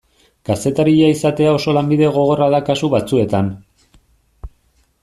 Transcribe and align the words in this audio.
Kazetaria 0.49 1.09
izatea 1.15 1.51
oso 1.57 1.75
lanbide 1.79 2.09
gogorra 2.17 2.49
da 2.57 2.63
kasu 2.71 2.91
batzuetan. 2.95 3.55